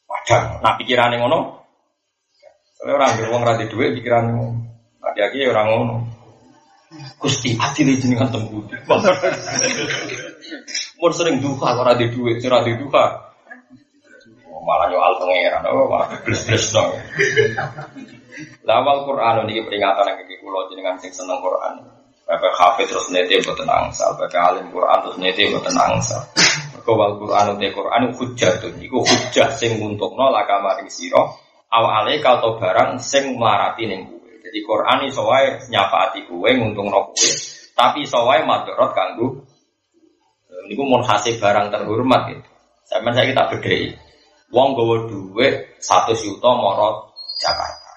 padang. 0.09 0.65
Nah 0.65 0.81
pikirannya 0.81 1.21
ngono. 1.21 1.61
Soalnya 2.81 2.97
orang 2.97 3.13
beruang 3.21 3.45
rati 3.45 3.65
duit 3.69 4.01
pikiran 4.01 4.33
Hati-hati 5.05 5.45
orang 5.45 5.69
ngono. 5.69 5.97
Gusti 7.21 7.61
adil 7.61 8.01
jenengan 8.01 8.33
tembudi. 8.33 8.81
Mun 11.01 11.13
sering 11.13 11.45
duka 11.45 11.77
kalau 11.77 11.85
rati 11.85 12.09
duit, 12.09 12.41
rati 12.41 12.73
duka. 12.81 13.34
Malah 14.65 14.89
nyoal 14.89 15.13
pangeran, 15.21 15.63
oh 15.69 15.85
malah 15.85 16.09
bles-bles 16.25 16.73
dong. 16.73 16.97
Lawal 18.65 19.05
Quran 19.05 19.45
ini 19.45 19.61
peringatan 19.61 20.09
yang 20.09 20.19
kiki 20.25 20.41
kulo 20.41 20.65
jenengan 20.73 20.97
sing 20.97 21.13
seneng 21.13 21.37
Quran. 21.45 21.85
Bapak 22.25 22.57
hafid 22.57 22.89
terus 22.89 23.13
nete 23.13 23.37
buat 23.45 23.61
angsal, 23.61 24.17
bapak 24.17 24.41
alim 24.41 24.73
Quran 24.73 24.99
terus 25.05 25.21
nete 25.21 25.45
buat 25.53 25.69
angsal. 25.69 26.25
Kawal 26.85 27.17
Quran 27.17 27.57
uti 27.57 27.73
Quran 27.73 28.13
hujjatun 28.13 28.77
iku 28.77 29.01
hujjah 29.01 29.49
sing 29.57 29.81
nguntungno 29.81 30.29
laka 30.29 30.61
maring 30.61 30.93
sira 30.93 31.21
awale 31.73 32.21
kau 32.21 32.61
barang 32.61 33.01
sing 33.01 33.41
melarati 33.41 33.89
ning 33.89 34.05
kowe. 34.05 34.33
Jadi 34.45 34.59
Quran 34.61 34.99
iso 35.09 35.25
wae 35.25 35.65
nyafaati 35.73 36.29
kowe 36.29 36.45
nguntungno 36.45 37.09
kowe, 37.09 37.31
tapi 37.73 38.05
iso 38.05 38.21
wae 38.29 38.45
madharat 38.45 38.93
kanggo 38.93 39.49
niku 40.69 40.85
mun 40.85 41.01
hasil 41.05 41.41
barang 41.41 41.73
terhormat 41.73 42.23
gitu. 42.33 42.49
Saya 42.85 43.25
kita 43.25 43.49
bedhei. 43.49 43.97
Wong 44.55 44.79
gawa 44.79 45.11
dhuwit 45.11 45.83
100 45.83 46.15
juta 46.15 46.51
moro 46.55 47.11
Jakarta. 47.43 47.93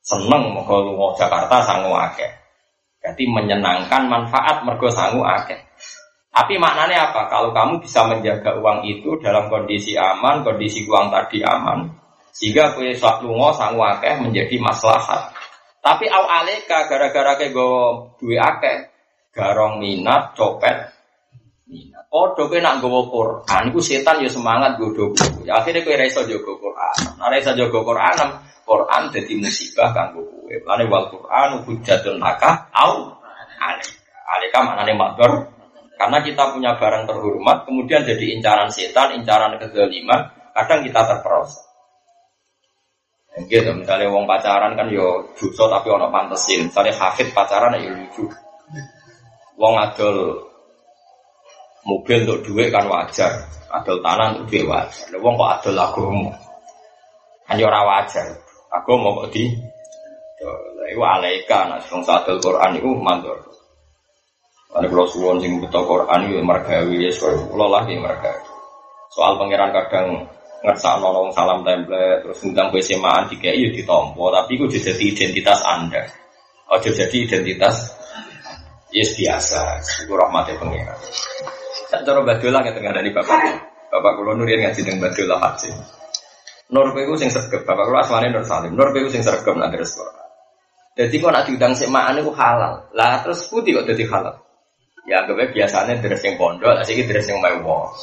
Seneng 0.00 0.56
mergo 0.56 0.80
lunga 0.80 1.12
Jakarta 1.20 1.60
sangu 1.60 1.92
akeh. 1.92 2.32
Jadi 3.04 3.28
menyenangkan 3.28 4.08
manfaat 4.08 4.64
mergo 4.64 4.88
sangu 4.88 5.20
akeh. 5.20 5.60
Tapi 6.32 6.56
maknanya 6.56 7.12
apa? 7.12 7.28
Kalau 7.28 7.52
kamu 7.52 7.84
bisa 7.84 8.08
menjaga 8.08 8.56
uang 8.58 8.88
itu 8.88 9.20
dalam 9.20 9.52
kondisi 9.52 9.94
aman, 9.94 10.42
kondisi 10.42 10.82
uang 10.88 11.12
tadi 11.12 11.44
aman, 11.44 11.92
sehingga 12.34 12.74
kue 12.74 12.90
sak 12.96 13.22
lungo 13.22 13.54
sang 13.54 13.78
wakeh 13.78 14.18
menjadi 14.18 14.58
maslahat. 14.58 15.30
Tapi 15.78 16.08
aw 16.10 16.24
aleka 16.42 16.90
gara-gara 16.90 17.38
ke 17.38 17.52
go 17.52 17.68
duwe 18.18 18.40
akeh, 18.40 18.90
garong 19.30 19.78
minat, 19.78 20.34
copet, 20.34 20.93
Oh, 22.14 22.30
doke 22.30 22.62
nak 22.62 22.78
gowo 22.78 23.10
Quran, 23.10 23.74
iku 23.74 23.82
setan 23.82 24.22
ya 24.22 24.30
semangat 24.30 24.78
godo 24.78 25.10
Ya 25.42 25.58
akhirnya 25.58 25.82
kue 25.82 25.98
reso 25.98 26.22
jogo 26.30 26.54
Quran. 26.62 27.18
Nah 27.18 27.26
reso 27.26 27.50
jogo 27.58 27.82
Quran, 27.82 28.14
Quran 28.62 29.02
jadi 29.10 29.34
musibah 29.34 29.90
kan 29.90 30.14
kue. 30.14 30.62
Lane 30.62 30.86
wal 30.86 31.10
Quran 31.10 31.66
hujatun 31.66 32.22
laka 32.22 32.70
au 32.70 33.18
aleka. 33.58 33.98
Aleka 34.30 34.58
maknane 34.62 34.94
makdor 34.94 35.32
karena 35.98 36.22
kita 36.22 36.54
punya 36.54 36.78
barang 36.78 37.02
terhormat, 37.10 37.66
kemudian 37.66 38.06
jadi 38.06 38.24
incaran 38.38 38.70
setan, 38.70 39.18
incaran 39.18 39.58
kezaliman, 39.58 40.30
kadang 40.54 40.86
kita 40.86 41.00
terperosok. 41.10 41.66
Gitu, 43.50 43.74
misalnya 43.74 44.14
wong 44.14 44.30
pacaran 44.30 44.78
kan 44.78 44.86
yo 44.86 45.34
dosa 45.34 45.66
tapi 45.66 45.90
ono 45.90 46.14
pantesin. 46.14 46.70
Misalnya 46.70 46.94
hafid 46.94 47.34
pacaran 47.34 47.74
ya 47.74 47.90
lucu. 47.90 48.30
Wong 49.58 49.74
adol 49.82 50.53
mobil 51.84 52.24
untuk 52.24 52.40
duit 52.48 52.68
kan 52.72 52.88
wajar, 52.88 53.44
adol 53.68 54.00
tanah 54.00 54.36
untuk 54.36 54.44
duit 54.50 54.64
wajar. 54.64 55.08
Wong 55.20 55.34
kok 55.36 55.50
adol 55.60 55.76
agama, 55.76 56.32
kan 57.48 57.60
yo 57.60 57.68
ora 57.68 57.82
wajar. 57.84 58.26
Agama 58.74 59.22
kok 59.22 59.30
di, 59.30 59.54
itu 60.90 61.00
alaika, 61.00 61.70
nah, 61.70 61.78
wong 61.78 62.02
adol 62.02 62.36
Quran 62.40 62.76
itu 62.80 62.90
mandor. 62.98 63.38
Karena 64.74 64.90
kalau 64.90 65.06
suwon 65.06 65.38
sing 65.38 65.62
buta 65.62 65.86
Quran 65.86 66.20
itu 66.26 66.42
margawi 66.42 67.06
ya 67.06 67.10
soal 67.14 67.46
kalau 67.46 67.70
lagi 67.70 67.94
margawi. 67.94 68.42
Soal 69.14 69.38
pangeran 69.38 69.70
kadang 69.70 70.26
ngerasa 70.66 70.98
nolong 70.98 71.30
salam 71.30 71.62
template 71.62 72.26
terus 72.26 72.42
gue 72.42 72.82
semaan 72.82 73.30
tiga 73.30 73.54
itu 73.54 73.70
ditompo 73.70 74.34
tapi 74.34 74.58
itu 74.58 74.66
jadi 74.74 75.04
identitas 75.14 75.62
anda. 75.62 76.02
Oh 76.66 76.82
jadi 76.82 77.06
identitas 77.06 77.94
yes 78.90 79.14
biasa. 79.14 79.78
Itu 80.02 80.18
rahmatnya 80.18 80.58
pangeran. 80.58 80.98
Saya 81.94 82.10
cara 82.10 82.26
badola 82.26 82.58
nggak 82.58 82.74
tengah 82.74 82.90
dari 82.90 83.10
bapak. 83.14 83.38
Bapak 83.86 84.12
kulo 84.18 84.34
nurian 84.34 84.66
ngaji 84.66 84.82
dengan 84.82 85.06
badola 85.06 85.38
haji. 85.38 85.70
Nur 86.74 86.90
itu 86.98 87.14
sing 87.22 87.30
sergap. 87.30 87.62
Bapak 87.62 87.86
kulo 87.86 88.02
asmane 88.02 88.34
Nur 88.34 88.42
Salim. 88.42 88.74
Nur 88.74 88.90
itu 88.98 89.14
sing 89.14 89.22
sergap 89.22 89.54
nanti 89.54 89.78
restoran. 89.78 90.26
Jadi 90.98 91.14
kok 91.22 91.30
nak 91.30 91.46
diundang 91.46 91.78
semaan 91.78 92.18
itu 92.18 92.34
halal. 92.34 92.90
Lah 92.98 93.22
terus 93.22 93.46
putih 93.46 93.78
kok 93.78 93.86
jadi 93.86 94.10
halal. 94.10 94.42
Ya 95.06 95.22
anggapnya 95.22 95.54
biasanya 95.54 96.02
deres 96.02 96.26
yang 96.26 96.34
pondok, 96.34 96.82
asik 96.82 97.06
deres 97.06 97.30
yang 97.30 97.38
mewah. 97.38 97.94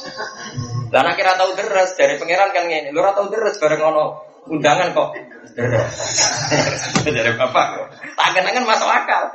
Dan 0.88 1.04
akhirnya 1.04 1.36
tahu 1.36 1.52
deres 1.52 1.92
dari 1.98 2.16
pangeran 2.16 2.48
kan 2.54 2.64
ini, 2.70 2.94
lu 2.94 3.02
tahu 3.02 3.26
deres 3.28 3.58
bareng 3.60 3.82
ngono 3.82 4.04
undangan 4.48 4.94
kok 4.96 5.08
deres. 5.52 5.92
dari 7.04 7.32
bapak, 7.36 7.66
tak 8.16 8.28
kenangan 8.38 8.64
masuk 8.64 8.86
akal. 8.88 9.34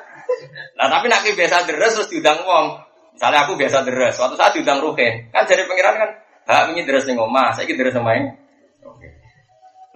Nah 0.79 0.87
tapi 0.87 1.11
nak 1.11 1.27
biasa 1.27 1.67
deres 1.69 1.93
terus 1.93 2.09
diundang 2.09 2.41
wong. 2.41 2.86
Misalnya 3.17 3.49
aku 3.49 3.57
biasa 3.57 3.81
deres, 3.81 4.13
suatu 4.13 4.37
saat 4.37 4.53
diundang 4.53 4.77
ruhen, 4.77 5.33
kan 5.33 5.41
dari 5.49 5.65
pangeran 5.65 5.97
kan, 5.97 6.09
hak 6.45 6.69
ini 6.69 6.85
deres 6.85 7.09
yang 7.09 7.17
omah, 7.17 7.49
saya 7.49 7.65
deres 7.65 7.97
sama 7.97 8.13
ini. 8.13 8.29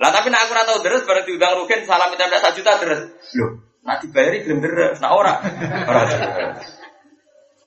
Lah 0.02 0.10
tapi 0.10 0.34
nak 0.34 0.50
aku 0.50 0.58
tahu 0.58 0.82
deres 0.82 1.06
bareng 1.06 1.30
diundang 1.30 1.54
ruhen, 1.54 1.86
salam 1.86 2.10
minta 2.10 2.26
satu 2.26 2.58
juta 2.58 2.82
deres. 2.82 3.14
Loh, 3.38 3.62
nak 3.86 4.02
dibayari 4.02 4.42
belum 4.42 4.66
deres, 4.66 4.98
nah 5.06 5.14
ora. 5.14 5.38
Ora. 5.86 6.02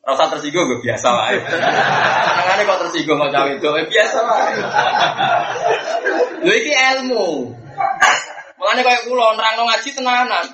Rasa 0.03 0.27
tersinggung 0.35 0.67
gue 0.67 0.83
biasa 0.83 1.07
lah. 1.07 1.31
Tangannya 1.39 2.63
kok 2.67 2.79
tersinggung 2.91 3.17
mau 3.17 3.31
cawe 3.31 3.47
itu 3.55 3.71
biasa 3.95 4.19
lah. 4.27 4.39
Lu 6.43 6.51
ini 6.51 6.73
ilmu. 6.75 7.55
Makanya 8.59 8.83
kayak 8.83 9.03
kulo 9.07 9.39
nerang 9.39 9.63
ngaji 9.63 9.89
tenanan. 9.95 10.47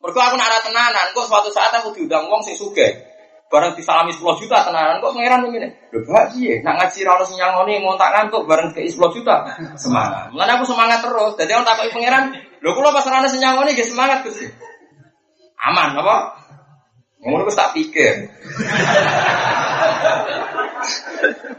Mergo 0.00 0.18
aku 0.18 0.34
nak 0.40 0.64
tenanan, 0.64 1.12
kok 1.12 1.28
suatu 1.28 1.52
saat 1.52 1.76
aku 1.76 1.92
diundang 1.92 2.32
wong 2.32 2.40
sing 2.42 2.56
sugih. 2.56 3.11
Bareng 3.52 3.76
disalami 3.76 4.16
10 4.16 4.24
juta 4.40 4.64
tenanan 4.64 5.04
kok 5.04 5.12
pangeran 5.12 5.44
ngene. 5.44 5.92
Lho 5.92 6.00
bahagia, 6.08 6.64
nak 6.64 6.80
ngaji 6.80 7.04
ra 7.04 7.20
ono 7.20 7.24
sing 7.28 7.36
nyangoni 7.36 7.84
ngontak 7.84 8.08
ngantuk 8.08 8.48
bareng 8.48 8.72
ke 8.72 8.80
10 8.88 8.96
juta. 9.12 9.44
Semangat. 9.76 10.32
Mulane 10.32 10.56
aku 10.56 10.64
semangat 10.64 11.04
terus. 11.04 11.36
Dadi 11.36 11.52
orang 11.52 11.68
takoki 11.68 11.92
pangeran, 11.92 12.32
lho 12.32 12.70
kula 12.72 12.96
pas 12.96 13.04
ra 13.04 13.20
ono 13.20 13.28
sing 13.28 13.44
nyangoni 13.44 13.76
nggih 13.76 13.84
semangat 13.92 14.24
Gusti. 14.24 14.48
Aman 15.68 15.92
apa? 16.00 16.16
Ngono 17.20 17.44
wis 17.44 17.60
tak 17.60 17.76
pikir. 17.76 18.32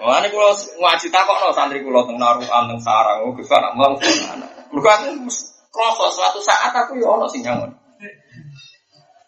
Wah, 0.02 0.18
ini 0.20 0.28
kalau 0.34 0.52
ngaji 0.58 1.08
takok 1.14 1.54
santri 1.54 1.80
kulo 1.86 2.10
teng 2.10 2.18
naruhan 2.18 2.74
teng 2.74 2.82
sarang, 2.82 3.22
oh 3.24 3.38
nak 3.38 3.74
mau 3.78 3.94
sana. 4.02 4.50
Mergo 4.74 4.90
aku 4.90 6.10
suatu 6.10 6.42
saat 6.42 6.74
aku 6.74 6.98
ya 6.98 7.06
ono 7.06 7.30
sing 7.30 7.46
nyangon. 7.46 7.83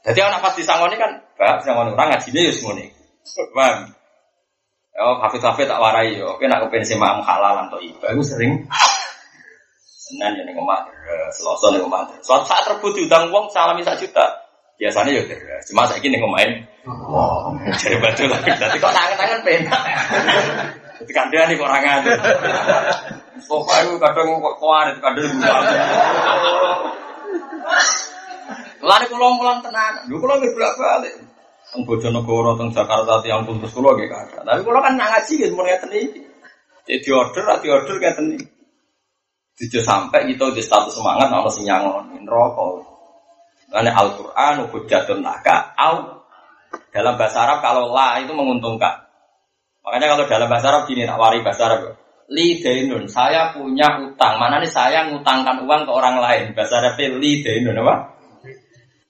Jadi 0.05 0.19
anak 0.21 0.45
pas 0.45 0.53
disangoni 0.53 0.95
kan, 1.01 1.17
bab 1.33 1.65
disangoni 1.65 1.97
orang 1.97 2.13
ngajine 2.13 2.39
ya 2.45 2.53
semone. 2.53 2.85
Paham? 3.57 3.89
Oh, 4.95 5.17
hafid-hafid 5.19 5.65
tak 5.65 5.81
warai 5.81 6.15
yo. 6.15 6.37
Oke, 6.37 6.45
nak 6.45 6.61
kepen 6.69 6.85
sema 6.85 7.19
halal 7.19 7.67
atau 7.67 7.81
iba, 7.81 8.13
aku 8.13 8.21
sering 8.21 8.63
Senin 10.05 10.37
ya 10.37 10.43
ning 10.45 10.53
omah, 10.61 10.85
Selasa 11.33 11.73
ning 11.73 11.81
omah. 11.81 12.05
Suatu 12.21 12.45
saat 12.45 12.69
rebut 12.69 12.93
diutang 12.93 13.33
wong 13.33 13.49
salami 13.49 13.81
sak 13.81 13.97
juta. 13.97 14.21
Biasanya 14.77 15.17
ya 15.17 15.23
deras. 15.25 15.65
Cuma 15.65 15.89
saya 15.89 15.97
gini 15.97 16.21
ngomongin. 16.21 16.61
Wow, 16.85 17.57
jadi 17.81 17.97
baju 17.97 18.23
lagi. 18.29 18.53
Tapi 18.53 18.77
kok 18.77 18.93
tangan-tangan 18.93 19.41
penak. 19.41 19.81
Itu 21.01 21.11
kan 21.11 21.27
dia 21.33 21.49
nih 21.49 21.57
orang 21.57 22.05
Mustafa 23.35 23.73
itu 23.83 23.99
kadang 23.99 24.39
kok 24.39 24.55
kuarit, 24.61 24.95
kadang 25.01 25.25
Lari 28.85 29.09
pulang 29.09 29.41
pulang 29.41 29.59
tenan, 29.65 30.05
lu 30.05 30.21
pulang 30.21 30.37
bolak 30.37 30.77
balik. 30.77 31.13
Teng 31.73 31.81
Bojonegoro, 31.89 32.53
teng 32.53 32.69
Jakarta, 32.69 33.17
tiang 33.25 33.41
puntus 33.41 33.73
pulau 33.73 33.97
gak 33.97 34.13
ada. 34.13 34.45
Tapi 34.45 34.61
pulau 34.61 34.77
kan 34.77 34.93
ngaji 34.93 35.33
gitu, 35.41 35.57
mau 35.57 35.65
ngeten 35.65 35.89
iki. 35.89 36.21
Jadi 36.85 37.09
order, 37.09 37.49
di 37.65 37.67
order 37.73 37.95
ngeten 37.97 38.25
iki. 38.37 38.45
Tidak 39.57 39.81
sampai 39.81 40.29
gitu 40.29 40.53
di 40.53 40.61
status 40.61 40.93
semangat, 40.93 41.33
nama 41.33 41.49
si 41.49 41.65
nyangon, 41.65 42.13
rokok. 42.29 42.85
Karena 43.73 43.91
Al-Quran, 43.97 44.69
hujjatun 44.69 45.25
laka, 45.25 45.73
au. 45.73 46.21
Dalam 46.93 47.17
bahasa 47.17 47.43
Arab, 47.43 47.65
kalau 47.65 47.89
la 47.89 48.21
itu 48.21 48.31
menguntungkan. 48.37 49.01
Makanya 49.81 50.13
kalau 50.13 50.23
dalam 50.29 50.47
bahasa 50.47 50.69
Arab 50.69 50.83
gini, 50.85 51.09
tak 51.09 51.17
wari 51.17 51.41
bahasa 51.41 51.71
Arab. 51.71 51.97
Li 52.29 52.61
denun, 52.61 53.09
saya 53.09 53.51
punya 53.51 53.99
utang. 53.99 54.39
Mana 54.39 54.61
nih 54.61 54.69
saya 54.69 55.09
ngutangkan 55.09 55.61
uang 55.65 55.81
ke 55.87 55.91
orang 55.91 56.17
lain. 56.21 56.55
Bahasa 56.55 56.79
Arab 56.79 56.99
li 56.99 57.41
denun 57.43 57.83
apa? 57.83 58.14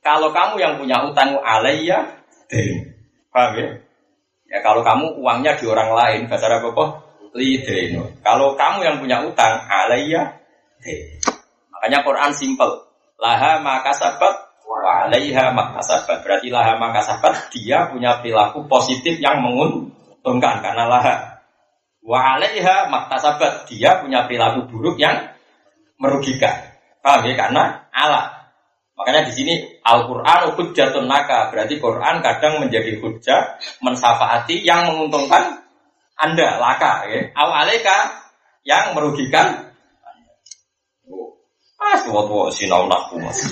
Kalau 0.05 0.29
kamu 0.29 0.62
yang 0.62 0.74
punya 0.77 1.01
utang 1.01 1.33
alaiya. 1.41 2.05
Paham 3.33 3.51
ya? 3.57 3.67
Ya 4.45 4.62
kalau 4.62 4.85
kamu 4.85 5.17
uangnya 5.17 5.57
di 5.57 5.65
orang 5.65 5.89
lain, 5.97 6.19
bahasa 6.29 6.45
Arab 6.45 6.69
apa? 6.77 6.85
Lidenu. 7.33 8.13
Kalau 8.21 8.53
kamu 8.53 8.85
yang 8.85 8.97
punya 9.01 9.25
utang 9.25 9.65
alaiya. 9.65 10.38
Makanya 11.74 12.05
Quran 12.05 12.31
simple. 12.38 12.85
Laha 13.17 13.57
maka 13.65 13.97
sabat 13.97 14.45
alaiha 14.85 15.51
maka 15.51 15.81
sabat. 15.81 16.21
Berarti 16.21 16.53
laha 16.53 16.77
maka 16.77 17.01
sabat 17.01 17.50
dia 17.50 17.89
punya 17.89 18.21
perilaku 18.21 18.69
positif 18.69 19.17
yang 19.17 19.41
menguntungkan 19.41 20.62
karena 20.62 20.85
laha. 20.85 21.15
Wa 22.05 22.38
alaiha 22.38 22.93
maka 22.93 23.17
sabat 23.17 23.65
dia 23.65 24.00
punya 24.05 24.29
perilaku 24.29 24.69
buruk 24.69 25.01
yang 25.01 25.33
merugikan. 25.97 26.77
Paham 27.01 27.25
ya? 27.25 27.33
Karena 27.38 27.63
Allah 27.89 28.44
Makanya 28.95 29.27
di 29.27 29.33
sini 29.35 29.53
Al-Quran 29.83 30.55
hujjatun 30.55 31.05
naka. 31.05 31.51
Berarti 31.51 31.77
Quran 31.83 32.23
kadang 32.23 32.63
menjadi 32.63 32.95
hujjah, 33.03 33.59
mensafaati 33.83 34.63
yang 34.63 34.87
menguntungkan 34.87 35.67
Anda, 36.15 36.57
laka. 36.63 37.03
Ya. 37.11 37.27
Awaleka 37.35 38.23
yang 38.63 38.95
merugikan 38.95 39.65
Ah, 41.85 42.01
tua-tua 42.01 42.49
sinau 42.49 42.89
naku 42.89 43.21
mas. 43.21 43.45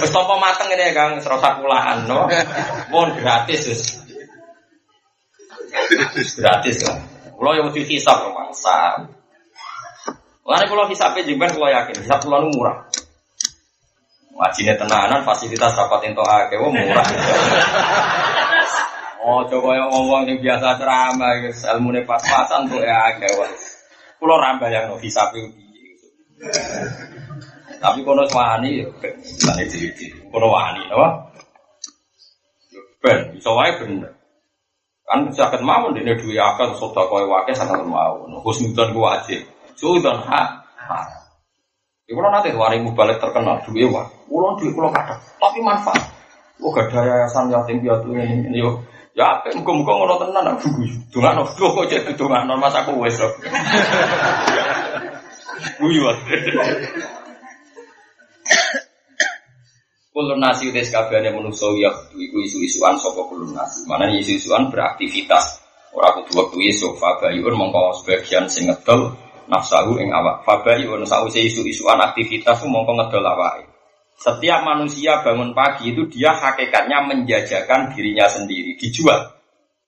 Terus 0.00 0.08
topo 0.14 0.40
mateng 0.40 0.72
ya 0.72 0.96
kang, 0.96 1.20
serasa 1.20 1.60
kulaan, 1.60 2.08
no. 2.08 2.24
Mohon 2.88 3.20
gratis, 3.20 4.00
gratis 6.40 6.76
lah. 6.88 6.96
Kalau 7.36 7.52
yang 7.52 7.68
mesti 7.68 7.84
hisap, 7.84 8.32
mangsa. 8.32 9.04
Lalu 10.46 10.66
kalau 10.72 10.88
hisapnya 10.88 11.26
juga, 11.26 11.52
kalau 11.52 11.68
yakin, 11.68 11.96
hisap 12.00 12.18
pulau 12.24 12.48
murah. 12.48 12.85
Wajine 14.36 14.76
tenanan 14.76 15.24
fasilitas 15.24 15.72
rapat 15.72 16.12
ento 16.12 16.20
akeh 16.20 16.60
murah. 16.60 17.08
Oh, 19.26 19.42
coba 19.42 19.74
yang 19.74 19.90
ngomong 19.90 20.22
yang 20.30 20.38
biasa 20.38 20.78
ceramah, 20.78 21.34
ilmu 21.50 21.90
nih 21.98 22.06
pas-pasan 22.06 22.70
tuh 22.70 22.78
ya 22.78 23.10
akeh 23.10 23.26
wae. 23.34 23.50
Kulo 24.22 24.38
rambah 24.38 24.70
yang 24.70 24.86
no 24.86 25.02
visa 25.02 25.26
Tapi 27.82 28.06
kono 28.06 28.22
wani, 28.30 28.86
misalnya 29.18 29.66
jadi 29.66 30.06
kono 30.30 30.46
wani, 30.46 30.86
apa? 30.94 31.08
Ben, 33.02 33.34
bisa 33.34 33.50
wae 33.50 33.74
bener. 33.82 34.14
Kan 35.10 35.26
sakit 35.34 35.58
mau 35.58 35.90
dene 35.90 36.14
duwe 36.14 36.38
akal 36.38 36.78
sedekah 36.78 37.26
wae 37.26 37.50
sangat 37.50 37.82
mau. 37.82 38.30
Husnudzon 38.46 38.94
ku 38.94 39.02
wajib. 39.02 39.42
Sudan 39.74 40.22
ha. 40.22 40.54
Ya 42.06 42.14
kalau 42.14 42.30
nanti 42.30 42.54
waring 42.54 42.86
balik 42.94 43.18
terkenal 43.18 43.66
duit 43.66 43.90
wah, 43.90 44.06
pulau 44.30 44.54
duit 44.54 44.70
pulau 44.70 44.94
kata, 44.94 45.18
tapi 45.42 45.58
manfaat. 45.58 46.06
Oh 46.62 46.70
gak 46.70 46.94
ada 46.94 47.02
yayasan 47.02 47.50
yatim 47.50 47.82
piatu 47.82 48.14
ini, 48.14 48.46
ini 48.46 48.62
yo. 48.62 48.78
Ya 49.18 49.42
apa? 49.42 49.50
Muka-muka 49.58 49.90
ngono 49.90 50.14
tenan 50.22 50.54
aku. 50.54 50.70
Dungan 51.10 51.42
no, 51.42 51.50
kok 51.50 51.88
jadi 51.90 52.14
dungan 52.14 52.46
no 52.46 52.62
mas 52.62 52.78
aku 52.78 52.94
wes 53.02 53.18
loh. 53.18 53.34
Guyu 55.82 56.06
Kulun 60.16 60.40
nasi 60.40 60.70
udah 60.72 60.80
sekabiannya 60.80 61.34
menuso 61.34 61.76
ya 61.76 61.92
iku 62.14 62.40
isu-isuan 62.40 62.96
sopo 63.02 63.28
kulun 63.28 63.52
nasi. 63.52 63.84
Mana 63.84 64.08
isu-isuan 64.14 64.70
beraktivitas. 64.72 65.60
Orang 65.92 66.22
kudu 66.22 66.40
waktu 66.40 66.72
isu 66.72 66.96
fabayun 66.96 67.56
mongko 67.56 68.00
sebagian 68.00 68.48
sing 68.48 68.68
ngedol 68.68 69.25
nafsahu 69.46 69.98
ing 70.02 70.10
awak. 70.10 70.42
Fabai 70.42 70.86
wa 70.86 70.98
nafsahu 70.98 71.30
isu-isuan 71.30 72.02
aktivitas 72.02 72.62
mongko 72.66 72.92
ngedol 72.98 73.26
awake. 73.26 73.70
Setiap 74.16 74.64
manusia 74.64 75.20
bangun 75.20 75.52
pagi 75.52 75.92
itu 75.92 76.08
dia 76.08 76.32
hakikatnya 76.32 77.04
menjajakan 77.04 77.92
dirinya 77.92 78.24
sendiri, 78.26 78.74
dijual. 78.80 79.36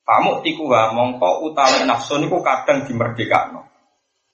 Kamu 0.05 0.44
tikuha 0.44 0.92
mongko 0.92 1.49
utawi 1.49 1.85
nafsu 1.85 2.21
niku 2.21 2.40
kadang 2.44 2.85
dimerdekakno. 2.85 3.64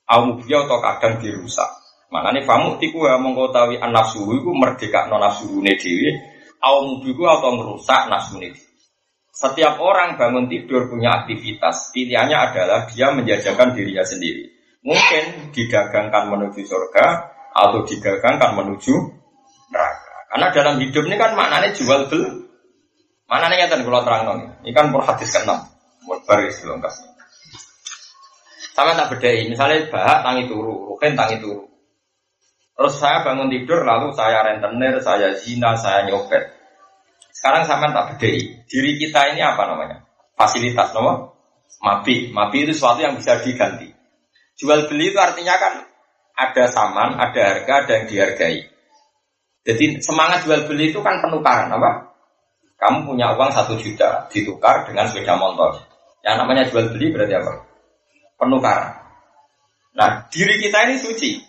Au 0.05 0.37
dia 0.43 0.67
atau 0.67 0.79
kadang 0.83 1.19
dirusak. 1.23 1.71
Makanya 2.11 2.43
kamu 2.47 2.79
tikuha 2.83 3.19
mongko 3.23 3.55
utawi 3.55 3.79
nafsu 3.79 4.23
iku 4.35 4.51
merdekakno 4.55 5.19
nafsune 5.19 5.73
dhewe, 5.79 6.11
au 6.63 6.91
mubiku 6.91 7.27
atau 7.31 7.55
merusak 7.55 8.11
nafsune 8.11 8.51
dhewe. 8.55 8.71
Setiap 9.35 9.83
orang 9.83 10.15
bangun 10.15 10.47
tidur 10.47 10.87
punya 10.87 11.23
aktivitas, 11.23 11.91
pilihannya 11.91 12.39
adalah 12.39 12.87
dia 12.87 13.11
menjajakan 13.11 13.75
dirinya 13.75 14.07
sendiri 14.07 14.54
mungkin 14.85 15.51
didagangkan 15.51 16.29
menuju 16.29 16.61
surga 16.68 17.07
atau 17.57 17.83
didagangkan 17.88 18.53
menuju 18.53 18.94
neraka. 19.73 20.14
Karena 20.31 20.47
dalam 20.53 20.75
hidup 20.79 21.05
ini 21.09 21.16
kan 21.16 21.33
maknanya 21.33 21.73
jual 21.73 22.07
beli. 22.12 22.29
Maknanya 23.25 23.64
nyata 23.64 23.81
kalau 23.81 24.05
terang 24.05 24.23
nih. 24.37 24.49
Ini 24.68 24.70
kan 24.77 24.92
per 24.92 25.03
hadis 25.09 25.33
ke 25.33 25.40
enam. 25.42 25.64
Baris 26.29 26.61
lengkap. 26.61 26.92
Sama 28.77 28.92
tak 28.99 29.16
bedai. 29.16 29.49
Misalnya 29.49 29.88
bahak 29.88 30.27
tangi 30.27 30.44
turu, 30.51 30.92
rukin 30.92 31.16
tangi 31.16 31.40
turu. 31.40 31.64
Terus 32.75 32.99
saya 32.99 33.23
bangun 33.23 33.47
tidur, 33.47 33.87
lalu 33.87 34.11
saya 34.18 34.42
rentenir, 34.42 34.99
saya 34.99 35.31
zina, 35.38 35.79
saya 35.79 36.11
nyopet. 36.11 36.42
Sekarang 37.31 37.64
sama 37.70 37.94
tak 37.94 38.18
bedai. 38.18 38.66
Diri 38.66 38.99
kita 38.99 39.31
ini 39.31 39.40
apa 39.47 39.62
namanya? 39.70 40.03
Fasilitas, 40.35 40.90
nomor? 40.90 41.38
Mabi. 41.79 42.35
Mabi 42.35 42.66
itu 42.66 42.75
sesuatu 42.75 42.99
yang 42.99 43.14
bisa 43.14 43.38
diganti. 43.38 43.93
Jual 44.55 44.87
beli 44.87 45.11
itu 45.11 45.19
artinya 45.19 45.59
kan 45.59 45.75
ada 46.35 46.64
saman, 46.71 47.19
ada 47.19 47.40
harga, 47.40 47.73
ada 47.87 47.93
yang 47.99 48.07
dihargai. 48.07 48.59
Jadi 49.64 50.05
semangat 50.05 50.45
jual 50.45 50.69
beli 50.69 50.93
itu 50.93 51.01
kan 51.01 51.19
penukaran 51.25 51.73
apa? 51.73 52.12
Kamu 52.77 53.09
punya 53.09 53.33
uang 53.33 53.51
satu 53.55 53.81
juta 53.81 54.29
ditukar 54.29 54.85
dengan 54.85 55.09
sepeda 55.09 55.40
motor. 55.40 55.79
Yang 56.21 56.37
namanya 56.37 56.62
jual 56.69 56.93
beli 56.93 57.14
berarti 57.14 57.35
apa? 57.38 57.53
Penukaran. 58.37 58.93
Nah 59.95 60.27
diri 60.29 60.61
kita 60.61 60.90
ini 60.90 61.01
suci. 61.01 61.40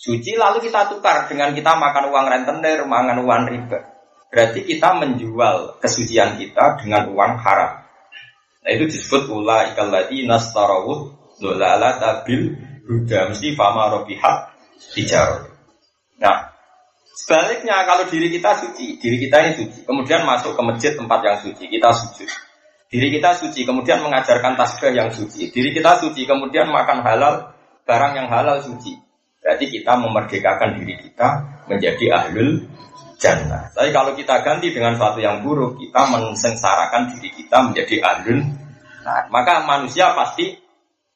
Suci 0.00 0.32
lalu 0.32 0.64
kita 0.64 0.88
tukar 0.88 1.28
dengan 1.28 1.52
kita 1.52 1.76
makan 1.76 2.08
uang 2.08 2.26
rentenir, 2.32 2.88
makan 2.88 3.20
uang 3.20 3.42
riba. 3.52 3.78
Berarti 4.32 4.64
kita 4.64 4.96
menjual 4.96 5.76
kesucian 5.76 6.40
kita 6.40 6.80
dengan 6.80 7.12
uang 7.12 7.36
haram. 7.36 7.84
Nah 8.64 8.70
itu 8.72 8.88
disebut 8.88 9.28
ulah 9.28 9.70
ikalati 9.70 10.24
nastarawud 10.24 11.19
dolala 11.40 11.96
tabil 11.96 12.54
huda 12.84 13.32
mesti 13.32 13.56
fama 13.56 13.88
robihat 13.96 14.52
tijar. 14.92 15.50
Nah, 16.20 16.52
sebaliknya 17.16 17.82
kalau 17.88 18.04
diri 18.06 18.28
kita 18.28 18.60
suci, 18.60 19.00
diri 19.00 19.16
kita 19.16 19.36
ini 19.48 19.52
suci, 19.56 19.78
kemudian 19.88 20.28
masuk 20.28 20.52
ke 20.52 20.62
masjid 20.62 20.92
tempat 20.92 21.20
yang 21.24 21.38
suci, 21.40 21.64
kita 21.66 21.90
sujud. 21.96 22.30
Diri 22.90 23.08
kita 23.14 23.30
suci, 23.38 23.62
kemudian 23.62 24.02
mengajarkan 24.02 24.58
tasbih 24.58 24.92
yang 24.92 25.14
suci. 25.14 25.54
Diri 25.54 25.70
kita 25.70 26.02
suci, 26.02 26.26
kemudian 26.26 26.68
makan 26.68 27.06
halal, 27.06 27.54
barang 27.86 28.12
yang 28.18 28.28
halal 28.28 28.58
suci. 28.60 28.98
Berarti 29.40 29.70
kita 29.70 29.96
memerdekakan 29.96 30.76
diri 30.76 30.98
kita 30.98 31.28
menjadi 31.70 32.06
ahlul 32.12 32.66
jannah. 33.22 33.70
Tapi 33.72 33.94
kalau 33.94 34.12
kita 34.18 34.42
ganti 34.42 34.74
dengan 34.74 34.98
sesuatu 34.98 35.22
yang 35.22 35.40
buruk, 35.40 35.78
kita 35.78 36.02
mensengsarakan 36.10 37.14
diri 37.14 37.30
kita 37.30 37.62
menjadi 37.70 37.96
ahlul. 38.02 38.42
Nah, 39.06 39.30
maka 39.30 39.64
manusia 39.64 40.10
pasti 40.12 40.58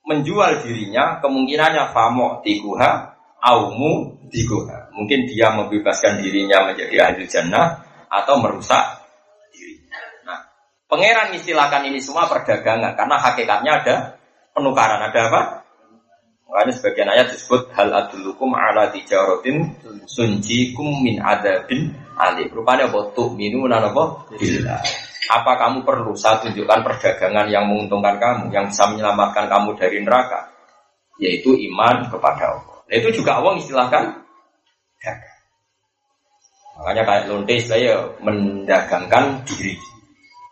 menjual 0.05 0.61
dirinya 0.61 1.19
kemungkinannya 1.25 1.91
famo 1.91 2.45
tiguha 2.45 3.17
aumu 3.41 4.25
tiguha 4.29 4.93
mungkin 4.93 5.25
dia 5.25 5.53
membebaskan 5.57 6.21
dirinya 6.21 6.69
menjadi 6.69 7.13
ahli 7.13 7.25
jannah 7.25 7.81
atau 8.13 8.39
merusak 8.39 9.05
dirinya. 9.51 10.01
Nah 10.29 10.41
pangeran 10.87 11.33
istilahkan 11.35 11.89
ini 11.89 11.99
semua 12.05 12.29
perdagangan 12.29 12.93
karena 12.95 13.17
hakikatnya 13.17 13.73
ada 13.81 13.97
penukaran. 14.53 15.01
Ada 15.11 15.21
apa? 15.33 15.43
Makanya 16.45 16.73
sebagian 16.77 17.09
ayat 17.11 17.35
disebut 17.35 17.75
hal 17.75 17.91
adulukum 17.91 18.55
ala 18.55 18.93
tijaratin 18.95 19.75
sunjikum 20.07 21.03
min 21.03 21.19
adabin 21.19 22.04
alim 22.15 22.49
rupanya 22.51 22.87
botuh 22.91 23.33
minu 23.35 23.67
apa 23.67 24.29
billah 24.39 24.83
apa 25.25 25.53
kamu 25.57 25.89
perlu 25.89 26.13
saya 26.13 26.45
tunjukkan 26.45 26.85
perdagangan 26.85 27.49
yang 27.49 27.65
menguntungkan 27.65 28.21
kamu, 28.21 28.53
yang 28.53 28.69
bisa 28.69 28.85
menyelamatkan 28.93 29.49
kamu 29.49 29.73
dari 29.73 30.05
neraka? 30.05 30.55
yaitu 31.19 31.55
iman 31.71 32.11
kepada 32.11 32.59
Allah. 32.59 32.79
Nah, 32.91 32.95
itu 32.99 33.23
juga 33.23 33.39
Allah 33.39 33.55
istilahkan. 33.59 34.05
Makanya 36.75 37.03
kayak 37.07 37.25
lonte 37.31 37.57
saya 37.63 38.03
mendagangkan 38.19 39.47
diri. 39.47 39.79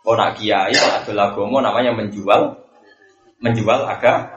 Oh 0.07 0.15
nak 0.15 0.39
kiai, 0.39 0.71
nak 0.71 1.03
namanya 1.03 1.91
menjual, 1.95 2.63
menjual 3.43 3.79
agak. 3.87 4.31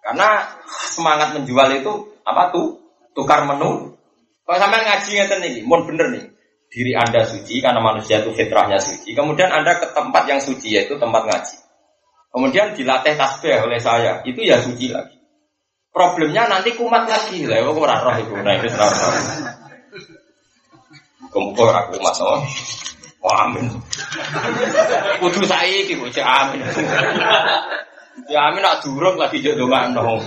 Karena 0.00 0.56
semangat 0.88 1.36
menjual 1.36 1.68
itu 1.76 1.92
apa 2.24 2.48
tuh? 2.48 2.80
Tukar 3.12 3.44
menu. 3.44 3.97
Kalau 4.48 4.64
sampai 4.64 4.80
ngaji 4.80 5.10
ngeten 5.12 5.38
nih, 5.44 5.52
mohon 5.68 5.84
bener 5.84 6.08
nih. 6.08 6.24
Diri 6.72 6.96
anda 6.96 7.20
suci 7.28 7.60
karena 7.60 7.84
manusia 7.84 8.24
itu 8.24 8.32
fitrahnya 8.32 8.80
suci. 8.80 9.12
Kemudian 9.12 9.52
anda 9.52 9.76
ke 9.76 9.92
tempat 9.92 10.24
yang 10.24 10.40
suci 10.40 10.72
yaitu 10.72 10.96
tempat 10.96 11.28
ngaji. 11.28 11.56
Kemudian 12.32 12.72
dilatih 12.72 13.12
tasbih 13.20 13.60
oleh 13.68 13.76
saya, 13.76 14.24
itu 14.24 14.40
ya 14.40 14.56
suci 14.64 14.88
lagi. 14.88 15.20
Problemnya 15.92 16.48
nanti 16.48 16.72
kumat 16.76 17.04
lagi 17.04 17.44
lah, 17.44 17.60
kok 17.60 17.76
ora 17.76 17.96
roh 18.00 18.16
iku, 18.20 18.40
nah 18.40 18.52
itu 18.56 18.68
ora 18.72 18.88
roh. 18.88 19.12
Kumpul 21.28 21.68
ora 21.68 21.84
kumat 21.92 22.14
no. 22.20 22.40
Wah, 23.20 23.36
amin. 23.48 23.68
Kudu 25.20 25.44
saiki 25.44 25.92
kok 25.92 26.24
amin. 26.24 26.60
Ya 28.32 28.48
amin 28.48 28.64
nak 28.64 28.80
durung 28.80 29.20
lagi 29.20 29.44
jek 29.44 29.60
dongakno. 29.60 30.24